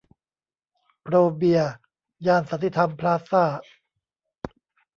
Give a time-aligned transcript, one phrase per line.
[1.01, 1.71] โปรเบียร์
[2.25, 3.43] ย่านสันติธรรมพลาซ่า